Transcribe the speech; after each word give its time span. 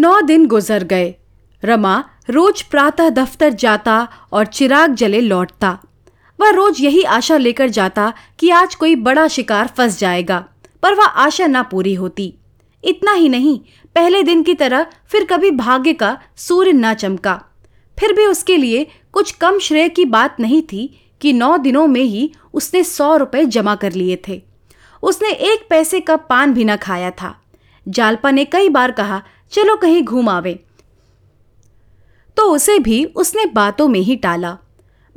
नौ 0.00 0.20
दिन 0.20 0.46
गुजर 0.46 0.84
गए। 0.84 1.14
रमा 1.62 1.94
रोज 2.30 2.60
प्रातः 2.62 3.08
दफ्तर 3.10 3.52
जाता 3.52 3.96
और 4.32 4.46
चिराग 4.46 4.94
जले 4.94 5.20
लौटता। 5.20 5.78
वह 6.38 6.50
रोज 6.50 6.80
यही 6.80 7.02
आशा 7.14 7.36
लेकर 7.36 7.68
जाता 7.68 8.12
कि 8.38 8.50
आज 8.50 8.74
कोई 8.74 8.94
बड़ा 8.98 9.26
शिकार 9.28 9.66
फंस 9.68 9.98
जाएगा, 9.98 10.38
पर 10.82 10.94
वह 10.94 11.04
आशा 11.04 11.46
ना 11.46 11.62
पूरी 11.62 11.92
होती। 11.94 12.32
इतना 12.84 13.12
ही 13.12 13.28
नहीं, 13.28 13.58
पहले 13.96 14.22
दिन 14.22 14.42
की 14.42 14.54
तरह 14.54 14.86
फिर 15.06 15.24
कभी 15.24 15.50
भाग्य 15.50 15.92
का 15.92 16.16
सूर्य 16.36 16.72
ना 16.72 16.92
चमका। 16.94 17.34
फिर 17.98 18.12
भी 18.12 18.26
उसके 18.26 18.56
लिए 18.56 18.86
कुछ 19.12 19.32
कम 19.32 19.58
श्रेय 19.58 19.88
की 19.88 20.04
बात 20.06 20.40
नहीं 20.40 20.62
थी 20.62 20.86
कि 21.20 21.32
नौ 21.32 21.56
दिनों 21.58 21.86
में 21.86 22.02
ही 22.02 22.30
उसने 22.54 22.82
सौ 22.84 23.16
रुपए 23.16 23.44
जमा 23.46 23.74
कर 23.74 23.92
लिए 23.92 24.18
थे। 24.28 24.40
उसने 25.02 25.30
एक 25.50 25.66
पैसे 25.70 26.00
का 26.00 26.16
पान 26.16 26.54
भी 26.54 26.64
न 26.64 26.76
खाया 26.76 27.10
था। 27.12 27.34
जालपा 27.86 28.30
ने 28.30 28.44
कई 28.44 28.68
बार 28.68 28.90
कहा 28.92 29.22
चलो 29.52 29.76
कहीं 29.76 30.02
घूम 30.02 30.28
आवे। 30.28 30.52
तो 32.36 32.42
उसे 32.54 32.78
भी 32.78 33.04
उसने 33.04 33.46
बातों 33.46 33.88
में 33.88 34.00
ही 34.00 34.16
टाला। 34.16 34.56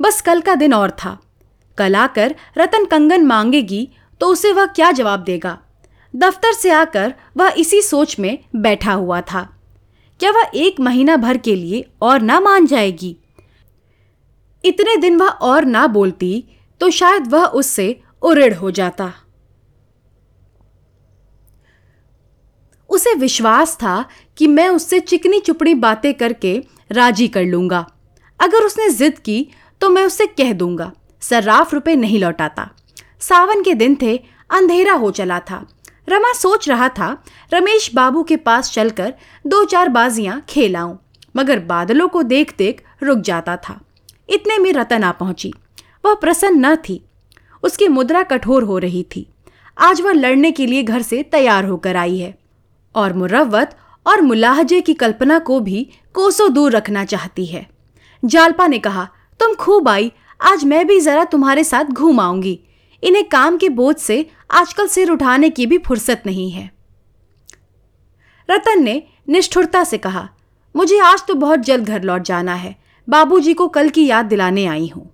बस 0.00 0.20
कल 0.20 0.40
का 0.40 0.54
दिन 0.54 0.74
और 0.74 0.90
था। 0.90 1.18
कल 1.78 1.96
आकर 1.96 2.34
रतन 2.58 2.84
कंगन 2.84 3.24
मांगेगी 3.24 3.88
तो 4.20 4.26
उसे 4.26 4.52
वह 4.52 4.66
क्या 4.66 4.90
जवाब 4.92 5.20
देगा? 5.20 5.58
दफ्तर 6.14 6.52
से 6.52 6.70
आकर 6.70 7.14
वह 7.36 7.54
इसी 7.58 7.82
सोच 7.82 8.18
में 8.18 8.38
बैठा 8.56 8.92
हुआ 8.92 9.20
था। 9.20 9.42
क्या 10.20 10.30
वह 10.30 10.50
एक 10.54 10.80
महीना 10.80 11.16
भर 11.16 11.36
के 11.36 11.54
लिए 11.56 11.84
और 12.02 12.20
ना 12.20 12.40
मान 12.40 12.66
जाएगी? 12.66 13.16
इतने 14.64 14.96
दिन 14.96 15.16
वह 15.16 15.28
और 15.28 15.64
ना 15.64 15.86
बोलती 15.86 16.44
तो 16.80 16.90
शायद 16.90 17.26
वह 17.26 17.44
उससे 17.44 18.00
उड़ेड़ 18.22 18.54
हो 18.54 18.70
जाता। 18.70 19.12
उसे 22.94 23.14
विश्वास 23.14 23.74
था 23.76 24.04
कि 24.36 24.46
मैं 24.46 24.68
उससे 24.68 25.00
चिकनी 25.00 25.40
चुपड़ी 25.40 25.74
बातें 25.74 26.12
करके 26.14 26.56
राज़ी 26.92 27.28
कर 27.28 27.44
लूँगा। 27.44 27.86
अगर 28.40 28.64
उसने 28.64 28.88
जिद 28.90 29.18
की 29.18 29.46
तो 29.80 29.88
मैं 29.90 30.04
उससे 30.04 30.26
कह 30.26 30.52
दूँगा। 30.52 30.92
सर्राफ 31.22 31.74
रुपए 31.74 31.94
नहीं 31.96 32.18
लौटाता। 32.20 32.68
सावन 33.20 33.62
के 33.62 33.74
दिन 33.74 33.96
थे, 34.02 34.16
अंधेरा 34.50 34.92
हो 34.92 35.10
चला 35.10 35.38
था। 35.40 35.64
रमा 36.08 36.32
सोच 36.32 36.68
रहा 36.68 36.88
था, 36.88 37.24
रमेश 37.54 37.90
बाबू 37.94 38.22
के 38.22 38.36
पास 38.36 38.70
चलकर 38.72 39.14
दो 39.46 39.64
चार 39.64 39.88
बाजियाँ 39.88 40.40
खेलाऊं 40.48 40.96
मगर 41.36 41.58
बादलों 41.60 42.08
को 42.08 42.22
देख 42.22 42.54
देख 42.58 42.82
रुक 43.02 43.18
जाता 43.18 43.56
था। 43.58 43.80
इतने 44.28 44.58
में 44.58 44.72
रतन 44.72 45.04
आ 45.04 45.10
पहुँची। 45.12 45.52
वह 46.04 46.14
प्रसन्न 46.14 46.66
न 46.66 46.76
थी। 46.76 47.04
उसकी 47.62 47.88
मुद्रा 47.88 48.22
कठोर 48.22 48.62
हो 48.62 48.78
रही 48.78 49.02
थी। 49.16 49.26
आज 49.78 50.00
वह 50.00 50.12
लड़ने 50.12 50.50
के 50.50 50.66
लिए 50.66 50.82
घर 50.82 51.02
से 51.02 51.22
तैयार 51.22 51.64
होकर 51.64 51.96
आई 51.96 52.18
है। 52.18 52.34
और 52.94 53.12
मुरवत 53.12 53.76
और 54.06 54.20
मुलाहजे 54.20 54.80
की 54.80 54.94
कल्पना 54.94 55.38
को 55.38 55.60
भी 55.60 55.90
कोसों 56.14 56.52
दूर 56.54 56.72
रखना 56.72 57.04
चाहती 57.04 57.46
है। 57.46 57.66
जालपा 58.24 58.66
ने 58.66 58.78
कहा, 58.78 59.08
तुम 59.40 59.54
खूब 59.54 59.88
आई, 59.88 60.12
आज 60.40 60.64
मैं 60.64 60.86
भी 60.86 61.00
जरा 61.00 61.24
तुम्हारे 61.24 61.64
साथ 61.64 61.84
घूम 61.84 62.20
आऊँगी। 62.20 62.60
इन्हें 63.02 63.28
काम 63.28 63.56
के 63.56 63.68
बोझ 63.68 63.96
से 63.96 64.30
आजकल 64.50 64.86
सिर 64.86 65.10
उठाने 65.10 65.50
की 65.50 65.66
भी 65.66 65.78
फुर्सत 65.78 66.22
नहीं 66.26 66.50
है। 66.50 66.70
रतन 68.50 68.82
ने 68.82 69.02
निष्ठुरता 69.28 69.84
से 69.84 69.98
कहा, 69.98 70.28
मुझे 70.76 70.98
आज 70.98 71.26
तो 71.26 71.34
बहुत 71.34 71.60
जल्द 71.60 71.88
घर 71.88 72.02
लौट 72.02 72.22
जाना 72.22 72.54
है। 72.54 72.76
बाबूजी 73.08 73.54
को 73.54 73.68
कल 73.68 73.88
की 73.88 74.06
याद 74.06 74.26
दिलाने 74.26 74.66
आई 74.66 74.86
हूँ। 74.86 75.10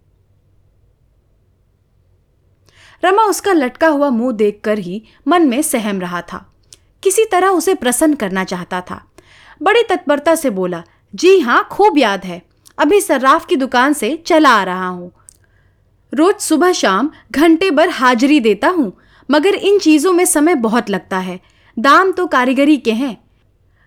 रमा 3.05 3.23
उसका 3.23 3.53
लटका 3.53 3.89
हुआ 3.89 4.11
मुँह 4.11 4.33
देखकर 4.33 4.79
ही 4.79 5.03
मन 5.27 5.49
में 5.49 5.63
सहम 5.63 6.01
रहा 6.01 6.23
था। 6.23 6.50
किसी 7.03 7.25
तरह 7.25 7.49
उसे 7.49 7.75
प्रसन्न 7.75 8.15
करना 8.15 8.45
चाहता 8.45 8.81
था। 8.81 9.05
बड़ी 9.61 9.83
तत्परता 9.83 10.35
से 10.35 10.51
बोला, 10.51 10.83
जी 11.15 11.39
हाँ 11.41 11.67
खूब 11.71 11.99
याद 11.99 12.25
है। 12.25 12.43
अभी 12.79 13.01
सर्राफ 13.01 13.47
की 13.47 13.57
दुकान 13.57 13.93
से 13.93 14.17
चला 14.27 14.51
आ 14.51 14.63
रहा 14.65 14.87
हूँ। 14.87 15.11
रोज 16.13 16.41
सुबह 16.41 16.73
शाम 16.73 17.11
घंटे 17.31 17.71
भर 17.71 17.89
हाजिरी 17.89 18.41
देता 18.41 18.69
हूँ, 18.69 18.93
मगर 19.29 19.55
इन 19.55 19.79
चीज़ों 19.79 20.13
में 20.13 20.25
समय 20.25 20.55
बहुत 20.55 20.91
लगता 20.91 21.19
है। 21.19 21.39
दाम 21.77 22.13
तो 22.13 22.27
कारीगरी 22.27 22.77
के 22.77 22.93
हैं। 22.93 23.17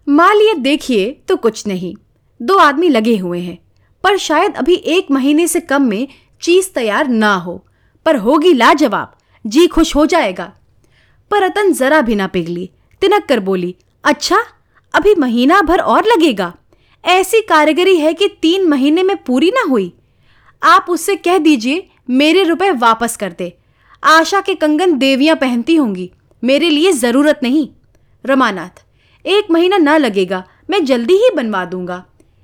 माल 0.08 0.42
ये 0.42 0.54
देखिए 0.54 1.10
तो 1.28 1.36
कुछ 1.36 1.66
नहीं। 1.68 1.94
दो 2.40 2.58
आदमी 2.58 2.90
लगे 2.90 3.16
हुए 3.18 3.40
हैं, 3.40 3.58
पर 4.04 4.18
शायद 4.18 4.56
अभी 4.56 4.76
एक 4.76 5.12
महीने 5.12 5.48
से 5.48 5.60
कम 5.60 5.82
में 5.82 6.08
चीज़ 6.42 6.70
तैयार 6.70 7.08
ना 7.08 7.34
हो। 7.36 7.64
पर 8.06 8.16
होगी 8.16 8.54
लाजवाब। 8.54 9.16
जी 9.46 9.68
खुश 9.68 9.96
हो 9.96 10.06
जाएगा। 10.06 10.52
पर 11.32 11.44
रतन 11.44 11.72
जरा 11.74 12.02
भी 12.02 12.16
ना 12.16 12.28
पिघली। 12.28 12.70
तिनक 13.04 13.26
कर 13.26 13.40
बोली 13.40 13.76
अच्छा 14.04 14.38
अभी 14.94 15.14
महीना 15.16 15.62
भर 15.62 15.80
और 15.80 16.06
लगेगा। 16.06 16.54
ऐसी 17.04 17.42
कारीगरी 17.42 17.96
है 17.98 18.14
कि 18.14 18.28
तीन 18.42 18.68
महीने 18.68 19.04
में 19.04 19.16
पूरी 19.18 19.50
ना 19.52 19.62
हुई। 19.70 19.92
आप 20.62 20.86
उससे 20.90 21.16
कह 21.16 21.38
दीजिए, 21.38 21.88
मेरे 22.10 22.44
रुपए 22.44 22.70
वापस 22.72 23.18
कर 23.18 23.34
दे। 23.38 23.52
आशा 24.04 24.40
के 24.42 24.56
कंगन 24.56 24.98
देवियाँ 24.98 25.36
पहनती 25.36 25.76
होंगी, 25.76 26.10
मेरे 26.44 26.70
लिए 26.70 26.92
ज़रूरत 26.92 27.40
नहीं। 27.44 27.68
रमानाथ, 28.24 28.84
एक 29.26 29.52
महीना 29.52 29.78
ना 29.78 29.98
लगेगा, 29.98 30.44
मैं 30.70 30.84
जल्दी 30.86 31.14
ही 31.16 31.30
बनवा 31.36 31.66
दूँगा। 31.66 32.04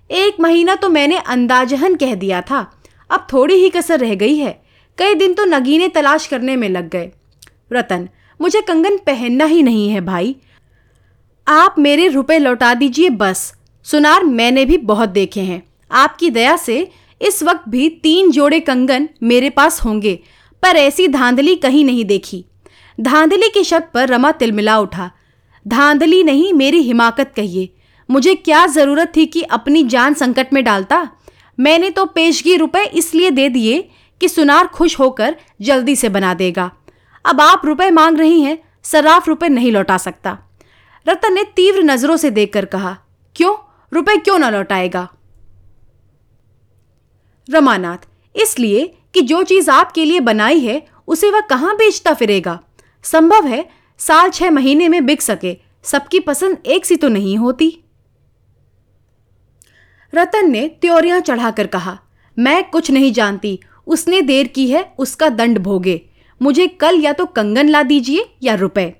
एक 0.09 0.39
महीना 0.39 0.75
तो 0.75 0.89
मैंने 0.89 1.17
अंदाजहन 1.17 1.95
कह 1.95 2.13
दिया 2.15 2.41
था, 2.41 2.59
अब 3.09 3.27
थोड़ी 3.33 3.55
ही 3.55 3.69
कसर 3.69 3.99
रह 3.99 4.15
गई 4.15 4.35
है। 4.35 4.51
कई 4.97 5.13
दिन 5.13 5.33
तो 5.33 5.45
नगीने 5.47 5.87
तलाश 5.87 6.27
करने 6.27 6.55
में 6.55 6.69
लग 6.69 6.89
गए। 6.89 7.11
रतन, 7.73 8.09
मुझे 8.39 8.61
कंगन 8.61 8.97
पहनना 8.97 9.45
ही 9.45 9.63
नहीं 9.63 9.89
है 9.89 10.01
भाई। 10.01 10.35
आप 11.49 11.75
मेरे 11.79 12.07
रुपए 12.07 12.37
लौटा 12.37 12.73
दीजिए 12.73 13.09
बस। 13.09 13.53
सुनार, 13.83 14.23
मैंने 14.23 14.65
भी 14.65 14.77
बहुत 14.77 15.09
देखे 15.09 15.41
हैं। 15.41 15.61
आपकी 15.91 16.29
दया 16.29 16.55
से 16.55 16.91
इस 17.21 17.41
वक्त 17.43 17.61
भी 17.69 17.87
तीन 18.03 18.31
जोड़े 18.31 18.59
कंगन 18.59 19.07
मेरे 19.23 19.49
पास 19.49 19.81
होंगे, 19.83 20.13
पर 20.63 20.75
ऐसी 20.77 21.07
धांधली 21.07 21.55
कहीं 21.55 21.83
नहीं 21.85 22.03
देखी। 22.05 22.43
धांधली 23.01 23.49
के 23.49 23.63
शब्द 23.63 23.87
पर 23.93 24.07
रमा 24.07 24.31
तिलमिला 24.31 24.77
उठा। 24.79 25.09
धांधली 25.65 26.23
नहीं, 26.23 26.53
मेरी 26.53 26.81
हिमाकत 26.81 27.31
कहिए। 27.35 27.69
मुझे 28.09 28.35
क्या 28.35 28.65
ज़रूरत 28.67 29.11
थी 29.15 29.25
कि 29.25 29.41
अपनी 29.41 29.83
जान 29.83 30.13
संकट 30.13 30.53
में 30.53 30.63
डालता? 30.63 31.07
मैंने 31.59 31.89
तो 31.89 32.05
पेशगी 32.05 32.55
रुपए 32.55 32.83
इसलिए 32.83 33.31
दे 33.31 33.47
दिए 33.49 33.81
कि 34.21 34.29
सुनार 34.29 34.67
खुश 34.67 34.99
होकर 34.99 35.35
जल्दी 35.61 35.95
से 35.95 36.09
बना 36.09 36.33
देगा। 36.33 36.69
अब 37.25 37.41
आप 37.41 37.61
रुपए 37.65 37.89
मांग 37.89 38.17
रही 38.17 38.41
हैं, 38.41 38.57
सराफ 38.83 39.27
रुपए 39.27 39.49
नहीं 39.49 39.71
लौटा 39.71 39.97
सकता। 39.97 40.37
रतन 41.09 41.33
ने 41.33 41.43
तीव्र 41.43 41.83
नज़रों 41.83 42.17
से 42.17 42.29
देखकर 42.31 42.65
कहा, 42.65 42.97
क्यों? 43.35 43.55
रुपए 43.93 44.17
क्यों 44.17 44.39
ना 44.39 44.49
लौटाएगा? 44.49 45.09
रमानाथ, 47.49 47.97
इसलिए 48.35 48.97
कि 49.13 49.21
जो 49.21 49.43
चीज़ 49.43 49.71
आपके 49.71 50.05
लिए 50.05 50.19
बनाई 50.19 50.59
है, 50.59 50.87
उसे 51.07 51.31
वह 51.31 51.41
कहाँ 51.41 51.75
बेचता 51.75 52.13
फिरेगा? 52.13 52.59
संभव 53.03 53.47
है 53.47 53.69
साल 53.97 54.29
छह 54.29 54.51
महीने 54.51 54.89
में 54.89 55.05
बिक 55.05 55.21
सके, 55.21 55.57
सबकी 55.83 56.19
पसंद 56.19 56.57
एक 56.65 56.85
सी 56.85 56.95
तो 56.95 57.07
नहीं 57.07 57.37
होती? 57.37 57.83
रतन 60.15 60.51
ने 60.51 60.67
त्योरियाँ 60.67 61.19
चढ़ाकर 61.19 61.67
कहा, 61.67 61.99
मैं 62.39 62.69
कुछ 62.69 62.91
नहीं 62.91 63.13
जानती, 63.13 63.59
उसने 63.87 64.21
देर 64.21 64.47
की 64.47 64.67
है, 64.67 64.95
उसका 64.99 65.29
दंड 65.29 65.59
भोगे। 65.59 66.09
मुझे 66.41 66.67
कल 66.67 66.95
या 66.95 67.13
तो 67.13 67.25
कंगन 67.25 67.69
ला 67.69 67.83
दीजिए 67.83 68.35
या 68.43 68.55
रुपए। 68.55 68.95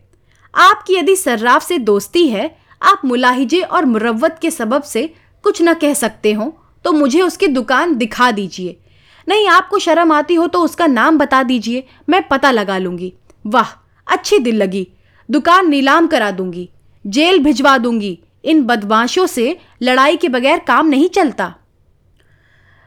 आपकी 0.54 0.96
यदि 0.96 1.16
सर्राफ 1.16 1.64
से 1.64 1.78
दोस्ती 1.80 2.28
है, 2.28 2.56
आप 2.82 3.02
मुलाहिजे 3.06 3.62
और 3.62 3.86
मुरवत 3.86 4.38
के 4.42 4.52
सबब 4.52 4.84
से 4.84 5.10
कुछ 5.44 5.62
न 5.62 5.74
कह 5.74 5.94
सकते 5.96 6.34
हो 6.34 6.54
तो 6.86 6.92
मुझे 6.92 7.22
उसकी 7.22 7.48
दुकान 7.48 7.96
दिखा 7.96 8.32
दीजिए। 8.32 8.78
नहीं, 9.28 9.48
आपको 9.48 9.80
शर्म 9.80 10.12
आती 10.12 10.36
हो 10.36 10.48
तो 10.48 10.62
उसका 10.62 10.88
नाम 10.88 11.18
बता 11.18 11.42
दीजिए, 11.44 11.84
मैं 12.10 12.22
पता 12.28 12.52
लगा 12.52 12.78
लूँगी। 12.78 13.14
वाह, 13.46 13.74
अच्छी 14.08 14.40
दिल 14.40 14.56
लगी। 14.56 14.88
दुकान 15.30 15.70
नीलाम 15.70 16.08
करा 16.08 16.32
दूँगी, 16.32 16.70
जेल 17.06 17.40
भिजवा 17.40 17.78
दूँगी। 17.78 18.18
इन 18.44 18.64
बदमाशों 18.64 19.26
से 19.28 19.58
लड़ाई 19.82 20.18
के 20.18 20.30
बगैर 20.30 20.60
काम 20.60 20.88
नहीं 20.88 21.10
चलता। 21.10 21.54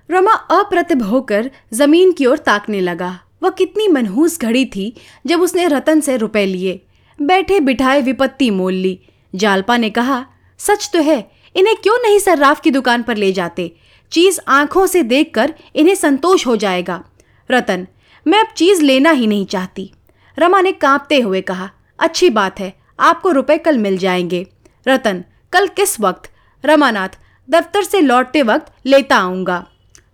रमा 0.09 0.33
अप्रतिभ 0.33 1.03
होकर 1.03 1.51
ज़मीन 1.73 2.13
की 2.13 2.27
ओर 2.27 2.39
ताकने 2.39 2.81
लगा। 2.81 3.19
वह 3.43 3.51
कितनी 3.51 3.89
मनहूस 3.89 4.39
घड़ी 4.41 4.65
थी 4.67 4.95
जब 5.27 5.41
उसने 5.41 5.67
रतन 5.69 6.01
से 6.01 6.17
रुपए 6.17 6.45
लिए। 6.47 6.81
बैठे 7.27 7.61
बिठाए 7.61 8.01
विपत्ति 8.01 8.51
मोल 8.51 8.73
ली। 8.73 9.01
जालपा 9.35 9.77
ने 9.77 9.91
कहा, 9.91 10.27
सच 10.59 10.91
तो 10.93 11.03
है, 11.03 11.31
इन्हें 11.57 11.77
क्यों 11.77 11.99
नहीं 11.99 12.19
सर्राफ 12.19 12.61
की 12.61 12.71
दुकान 12.71 13.03
पर 13.03 13.17
ले 13.17 13.33
जाते? 13.33 13.77
चीज़ 14.13 14.41
आँखों 14.49 14.87
से 14.87 15.03
देखकर 15.03 15.55
इन्हें 15.77 15.95
संतोष 15.95 16.47
हो 16.47 16.57
जाएगा। 16.57 17.05
रतन, 17.51 17.87
मैं 18.27 18.41
अब 18.41 18.47
चीज़ 18.57 18.83
लेना 18.83 19.11
ही 19.11 19.27
नहीं 19.27 19.47
चाहती। 19.47 19.93
रमा 20.39 20.61
ने 20.61 20.73
कांपते 20.73 21.21
हुए 21.21 21.41
कहा, 21.41 21.71
अच्छी 21.99 22.31
बात 22.31 22.61
है, 22.61 22.75
आपको 23.01 23.31
रुपए 23.31 23.59
कल 23.59 23.79
मिल 23.79 23.99
जाएँगे। 23.99 24.47
रतन, 24.89 25.25
कल 25.53 25.67
किस 25.67 26.01
वक्त? 26.01 26.31
रमानाथ, 26.65 27.09
दफ्तर 27.51 27.83
से 27.83 28.01
लौटते 28.01 28.43
वक्त 28.43 28.73
लेता 28.87 29.17
आऊँगा। 29.17 29.67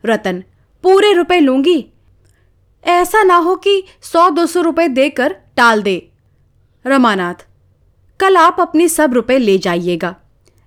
रतन, 0.07 0.45
पूरे 0.83 1.13
रुपए 1.13 1.41
लूँगी? 1.41 1.87
ऐसा 2.85 3.23
ना 3.23 3.37
हो 3.37 3.57
कि 3.57 3.85
सौ 4.03 4.31
दो 4.31 4.47
सौ 4.47 4.61
रुपए 4.61 4.89
देकर 4.89 5.37
टाल 5.57 5.83
दे। 5.83 6.11
रमानाथ, 6.89 7.47
कल 8.21 8.37
आप 8.37 8.57
अपने 8.61 8.89
सब 8.89 9.15
रुपए 9.15 9.39
ले 9.39 9.59
जाइएगा। 9.59 10.15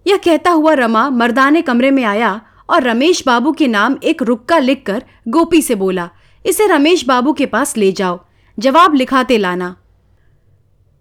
यह 0.08 0.18
कहता 0.18 0.52
हुआ 0.52 0.74
रमा 0.74 1.10
मर्दाने 1.10 1.62
कमरे 1.62 1.92
में 1.92 2.04
आया 2.04 2.42
और 2.70 2.84
रमेश 2.84 3.24
बाबू 3.26 3.52
के 3.52 3.68
नाम 3.68 3.98
एक 4.04 4.22
रुक्का 4.22 4.58
लिखकर 4.60 5.04
गोपी 5.28 5.62
से 5.62 5.76
बोला, 5.76 6.10
इसे 6.46 6.68
रमेश 6.68 7.06
बाबू 7.06 7.34
के 7.34 7.46
पास 7.46 7.78
ले 7.78 7.92
जाओ। 7.92 8.20
जवाब 8.60 8.94
लिखाते 8.94 9.38
लाना। 9.38 9.76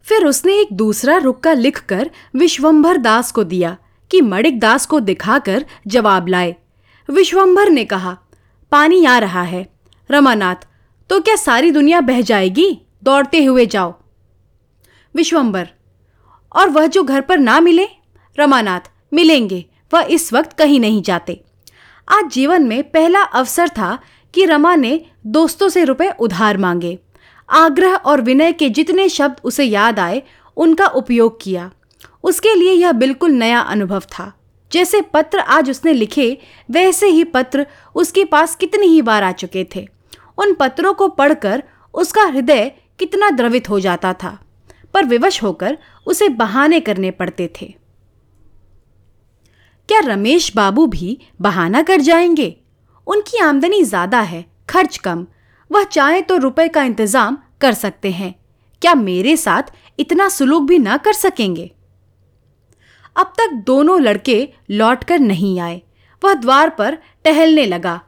फिर 0.02 0.25
उसने 0.25 0.55
एक 0.55 0.72
दूसरा 0.72 1.17
रुक्का 1.17 1.52
लिखकर 1.52 2.11
विश्वंभर 2.37 2.96
दास 2.96 3.32
को 3.32 3.44
दिया 3.44 3.76
कि 4.11 4.20
मणिक 4.20 4.61
दास 4.61 4.87
को 4.87 5.00
दिखाकर 5.00 5.64
जवाब 5.87 6.28
लाए। 6.28 6.55
विश्वंभर 7.08 7.69
ने 7.69 7.84
कहा, 7.84 8.17
पानी 8.72 9.05
आ 9.05 9.19
रहा 9.19 9.43
है। 9.43 9.69
रमानाथ 10.11 10.67
तो 11.11 11.20
क्या 11.20 11.37
सारी 11.37 11.70
दुनिया 11.70 12.00
बह 12.00 12.20
जाएगी? 12.20 12.81
दौड़ते 13.05 13.44
हुए 13.44 13.67
जाओ। 13.67 14.00
विश्वंबर। 15.16 15.68
और 16.56 16.68
वह 16.68 16.86
जो 16.86 17.02
घर 17.02 17.20
पर 17.20 17.38
ना 17.38 17.60
मिले, 17.60 17.86
रमानाथ, 18.38 18.80
मिलेंगे, 19.12 19.66
वह 19.94 20.00
इस 20.00 20.32
वक्त 20.32 20.52
कहीं 20.52 20.80
नहीं 20.80 21.02
जाते। 21.02 21.44
आज 22.08 22.30
जीवन 22.30 22.62
में 22.62 22.90
पहला 22.90 23.20
अवसर 23.20 23.68
था 23.68 23.98
कि 24.34 24.44
रमा 24.44 24.74
ने 24.74 25.06
दोस्तों 25.26 25.68
से 25.68 25.84
रुपए 25.84 26.10
उधार 26.10 26.58
मांगे। 26.58 26.98
आग्रह 27.50 27.94
और 27.94 28.20
विनय 28.20 28.52
के 28.52 28.70
जितने 28.70 29.08
शब्द 29.08 29.36
उसे 29.44 29.64
याद 29.64 29.98
आए, 29.98 30.22
उनका 30.56 30.86
उपयोग 30.86 31.42
किया। 31.42 31.70
उसके 32.24 32.54
लिए 32.54 32.72
यह 32.72 32.92
बिल्कुल 32.92 33.30
नया 33.30 33.60
अनुभव 33.60 34.00
था। 34.00 34.32
जैसे 34.72 35.00
पत्र 35.00 35.38
आज 35.38 35.70
उसने 35.70 35.92
लिखे, 35.92 36.38
वैसे 36.70 37.06
ही 37.06 37.24
पत्र 37.24 37.66
उसके 37.94 38.24
पास 38.24 38.54
कितनी 38.54 38.86
ही 38.86 39.02
बार 39.02 39.22
आ 39.22 39.32
चुके 39.32 39.66
थे। 39.76 39.88
उन 40.38 40.54
पत्रों 40.54 40.94
को 40.94 41.08
पढ़कर 41.08 41.62
उसका 41.94 42.22
हृदय 42.22 42.72
कितना 42.98 43.30
द्रवित 43.30 43.70
हो 43.70 43.80
जाता 43.80 44.12
था। 44.12 44.38
पर 44.94 45.04
विवश 45.04 45.42
होकर 45.42 45.78
उसे 46.06 46.28
बहाने 46.28 46.81
करने 46.81 47.10
पड़ते 47.10 47.50
थे। 47.60 47.75
क्या 49.88 50.00
रमेश 50.00 50.54
बाबू 50.56 50.87
भी 50.87 51.19
बहाना 51.40 51.82
कर 51.82 52.00
जाएँगे? 52.00 52.56
उनकी 53.06 53.38
आमदनी 53.38 53.82
ज़्यादा 53.82 54.20
है, 54.20 54.44
खर्च 54.69 54.96
कम। 54.96 55.26
वह 55.70 55.84
चाहे 55.84 56.20
तो 56.20 56.37
रुपए 56.37 56.69
का 56.69 56.82
इंतज़ाम 56.82 57.38
कर 57.60 57.72
सकते 57.72 58.10
हैं। 58.10 58.34
क्या 58.82 58.94
मेरे 58.94 59.37
साथ 59.37 59.72
इतना 59.98 60.28
सुलूक 60.28 60.62
भी 60.62 60.78
ना 60.78 60.96
कर 60.96 61.12
सकेंगे? 61.12 61.70
अब 63.16 63.32
तक 63.38 63.52
दोनों 63.66 64.00
लड़के 64.00 64.48
लौटकर 64.70 65.19
नहीं 65.19 65.58
आए। 65.60 65.81
वह 66.22 66.34
द्वार 66.34 66.70
पर 66.70 66.98
टहलने 67.25 67.66
लगा। 67.66 68.00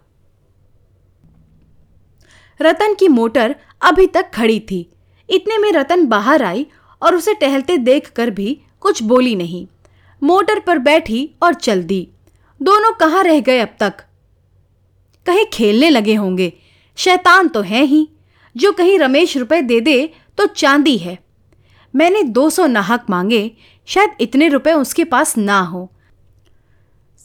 रतन 2.60 2.94
की 2.94 3.08
मोटर 3.08 3.54
अभी 3.82 4.06
तक 4.06 4.30
खड़ी 4.34 4.58
थी। 4.60 4.88
इतने 5.32 5.58
में 5.58 5.70
रतन 5.72 6.06
बाहर 6.06 6.42
आई 6.42 6.66
और 7.02 7.14
उसे 7.14 7.34
टहलते 7.34 7.76
देखकर 7.78 8.30
भी 8.30 8.60
कुछ 8.80 9.02
बोली 9.02 9.34
नहीं। 9.36 9.66
मोटर 10.22 10.58
पर 10.60 10.78
बैठी 10.80 11.28
और 11.42 11.54
चल 11.54 11.82
दी 11.82 12.08
दोनों 12.60 12.92
कहाँ 12.92 13.22
रह 13.24 13.40
गए 13.40 13.58
अब 13.58 13.74
तक? 13.80 13.92
कहीं 15.26 15.44
खेलने 15.52 15.88
लगे 15.90 16.14
होंगे। 16.14 16.52
शैतान 16.98 17.48
तो 17.48 17.60
है 17.62 17.82
ही। 17.84 18.08
जो 18.56 18.72
कहीं 18.72 18.98
रमेश 18.98 19.36
रुपए 19.36 19.60
दे 19.62 19.80
दे 19.80 20.12
तो 20.38 20.46
चांदी 20.46 20.96
है। 20.98 21.18
मैंने 21.94 22.22
दो 22.24 22.48
सौ 22.50 22.66
नाहक 22.66 23.06
मांगे, 23.10 23.50
शायद 23.88 24.10
इतने 24.20 24.48
रुपए 24.48 24.72
उसके 24.72 25.04
पास 25.04 25.36
ना 25.38 25.60
हो। 25.60 25.88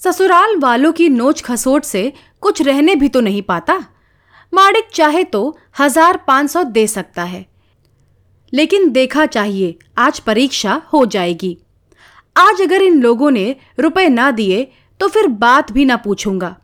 ससुराल 0.01 0.55
वालों 0.57 0.91
की 0.91 1.09
नोच 1.09 1.41
खसोट 1.41 1.83
से 1.83 2.11
कुछ 2.41 2.61
रहने 2.61 2.95
भी 2.95 3.09
तो 3.09 3.21
नहीं 3.21 3.41
पाता। 3.41 3.77
माड़िक 4.53 4.89
चाहे 4.93 5.23
तो 5.23 5.57
हज़ार 5.79 6.17
पाँच 6.17 6.49
सौ 6.51 6.63
दे 6.63 6.85
सकता 6.87 7.23
है। 7.23 7.45
लेकिन 8.53 8.89
देखा 8.91 9.25
चाहिए, 9.27 9.77
आज 9.97 10.19
परीक्षा 10.19 10.81
हो 10.93 11.05
जाएगी। 11.05 11.57
आज 12.35 12.61
अगर 12.61 12.81
इन 12.81 13.01
लोगों 13.01 13.31
ने 13.31 13.55
रुपए 13.79 14.07
ना 14.09 14.29
दिए 14.31 14.63
तो 14.99 15.07
फिर 15.07 15.27
बात 15.27 15.71
भी 15.71 15.85
ना 15.85 15.95
पूछूँगा। 15.97 16.55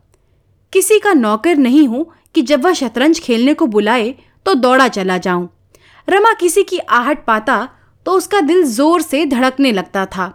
किसी 0.72 0.98
का 0.98 1.12
नौकर 1.12 1.56
नहीं 1.56 1.86
हूँ 1.88 2.06
कि 2.34 2.42
जब 2.42 2.64
वह 2.64 2.72
शतरंज 2.72 3.20
खेलने 3.20 3.54
को 3.54 3.66
बुलाए 3.66 4.14
तो 4.46 4.54
दौड़ा 4.54 4.88
चला 4.88 5.18
जाऊँ। 5.18 5.48
रमा 6.08 6.32
किसी 6.32 6.62
की 6.62 6.78
आहट 6.78 7.24
पाता 7.26 7.68
तो 8.06 8.12
उसका 8.12 8.40
दिल 8.40 8.62
ज़ोर 8.64 9.02
से 9.02 9.24
धड़कने 9.26 9.72
लगता 9.72 10.04
था। 10.06 10.32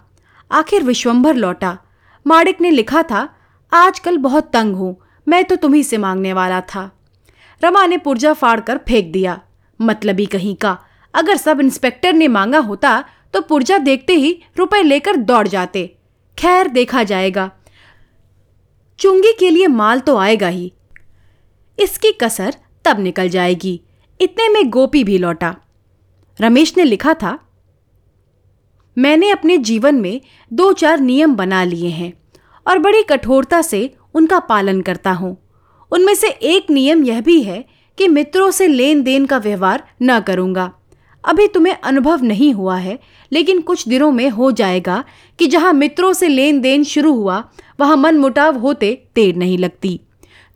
आखिर 0.51 0.83
विश्वंभर 0.83 1.35
लौटा। 1.35 1.77
माड़िक 2.25 2.61
ने 2.61 2.71
लिखा 2.71 3.03
था, 3.03 3.27
आजकल 3.71 4.17
बहुत 4.17 4.49
तंग 4.53 4.75
हूँ, 4.75 4.95
मैं 5.27 5.43
तो 5.45 5.55
तुम्ही 5.55 5.83
से 5.83 5.97
मांगने 5.97 6.33
वाला 6.33 6.61
था। 6.65 6.89
रमा 7.61 7.85
ने 7.85 7.97
पुर्जा 7.97 8.33
फाड़ 8.33 8.59
कर 8.59 8.77
फेंक 8.87 9.11
दिया। 9.11 9.39
मतलबी 9.79 10.25
कहीं 10.25 10.55
का। 10.55 10.77
अगर 11.13 11.37
सब 11.37 11.59
इंस्पेक्टर 11.61 12.13
ने 12.13 12.27
मांगा 12.27 12.59
होता 12.59 13.03
तो 13.33 13.41
पुर्जा 13.41 13.77
देखते 13.77 14.13
ही 14.13 14.31
रुपए 14.57 14.81
लेकर 14.83 15.15
दौड़ 15.15 15.47
जाते। 15.47 15.85
खैर, 16.37 16.67
देखा 16.67 17.03
जाएगा। 17.03 17.49
चुंगी 18.99 19.33
के 19.39 19.49
लिए 19.49 19.67
माल 19.67 19.99
तो 19.99 20.17
आएगा 20.17 20.47
ही। 20.47 20.71
इसकी 21.77 22.11
कसर 22.21 22.55
तब 22.85 22.99
निकल 22.99 23.29
जाएगी। 23.29 23.79
इतने 24.19 24.47
में 24.49 24.69
गोपी 24.69 25.03
भी 25.03 25.17
लौटा। 25.17 25.55
रमेश 26.39 26.75
ने 26.77 26.83
लिखा 26.83 27.13
था, 27.13 27.37
मैंने 28.97 29.29
अपने 29.29 29.57
जीवन 29.59 29.95
में 29.95 30.21
दो 30.51 30.71
चार 30.73 30.99
नियम 30.99 31.35
बना 31.35 31.63
लिए 31.63 31.89
हैं, 31.89 32.13
और 32.65 32.79
बड़ी 32.79 33.03
कठोरता 33.03 33.61
से 33.61 33.89
उनका 34.13 34.39
पालन 34.39 34.81
करता 34.81 35.11
हूँ। 35.11 35.35
उनमें 35.91 36.13
से 36.15 36.27
एक 36.27 36.69
नियम 36.71 37.03
यह 37.03 37.21
भी 37.21 37.41
है 37.43 37.63
कि 37.97 38.07
मित्रों 38.07 38.49
से 38.51 38.67
लेन 38.67 39.03
देन 39.03 39.25
का 39.25 39.37
व्यवहार 39.37 39.83
न 40.01 40.19
करूँगा। 40.19 40.71
अभी 41.23 41.47
तुम्हें 41.47 41.73
अनुभव 41.73 42.23
नहीं 42.23 42.53
हुआ 42.53 42.77
है, 42.77 42.97
लेकिन 43.31 43.61
कुछ 43.61 43.87
दिनों 43.87 44.11
में 44.11 44.29
हो 44.29 44.51
जाएगा 44.51 45.03
कि 45.39 45.47
जहाँ 45.47 45.73
मित्रों 45.73 46.11
से 46.13 46.27
लेन 46.27 46.61
देन 46.61 46.83
शुरू 46.83 47.13
हुआ, 47.13 47.43
वहाँ 47.79 47.97
मन 47.97 48.17
मुटाव 48.17 48.57
होते 48.57 48.91
देर 49.15 49.35
नहीं 49.35 49.57
लगती। 49.57 49.99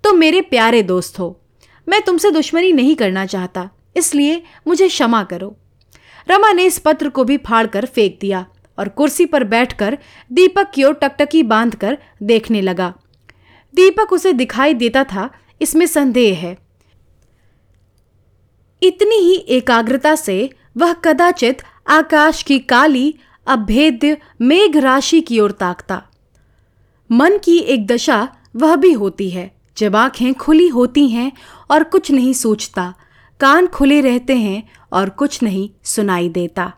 तो 0.04 0.13
मेरे 0.13 0.42
प्यारे 0.42 0.81
दोस्त 0.83 1.19
हो, 1.19 1.39
मैं 1.88 2.01
तुमसे 2.01 2.31
दुश्मनी 2.31 2.71
नहीं 2.71 2.95
करना 2.95 3.25
चाहता, 3.25 3.69
इसलिए 3.95 4.42
मुझे 4.68 4.88
क्षमा 4.88 5.24
करो। 5.24 5.56
रमा 6.27 6.51
ने 6.51 6.66
इस 6.66 6.80
पत्र 6.80 7.09
को 7.09 7.24
भी 7.24 7.38
फाड़ 7.38 7.66
कर 7.68 7.86
फेंक 7.86 8.18
दिया 8.21 8.45
और 8.77 8.89
कुर्सी 8.89 9.25
पर 9.25 9.44
बैठकर 9.44 9.98
दीपक 10.31 10.71
की 10.74 10.83
ओर 10.83 10.94
टकटकी 10.94 11.44
बांधकर 11.44 11.98
देखने 12.24 12.62
लगा। 12.62 12.94
दीपक 13.74 14.13
उसे 14.13 14.33
दिखाई 14.33 14.74
देता 14.74 15.04
था, 15.04 15.30
इसमें 15.62 15.86
संदेह 15.86 16.38
है। 16.38 16.57
इतनी 18.83 19.15
ही 19.15 19.35
एकाग्रता 19.35 20.15
से 20.15 20.50
वह 20.77 20.94
कदाचित 20.94 21.57
आकाश 21.88 22.44
की 22.44 22.59
काली, 22.59 23.15
अभेद्य 23.47 24.18
मेघ 24.41 24.77
राशि 24.77 25.21
की 25.21 25.39
ओर 25.39 25.51
ताकता। 25.51 26.03
मन 27.12 27.37
की 27.37 27.57
एक 27.57 27.87
दशा 27.87 28.30
वह 28.56 28.75
भी 28.75 28.92
होती 28.92 29.30
है। 29.30 29.56
जब 29.78 29.95
आँखें 29.95 30.33
खुली 30.33 30.68
होती 30.68 31.09
हैं 31.09 31.31
और 31.71 31.83
कुछ 31.83 32.11
नहीं 32.11 32.33
सोचता, 32.33 32.94
कान 33.40 33.68
खुले 33.68 34.02
रहते 34.02 34.35
हैं 34.35 34.69
और 34.94 35.09
कुछ 35.09 35.44
नहीं 35.44 35.69
सुनाई 35.83 36.30
देता। 36.30 36.73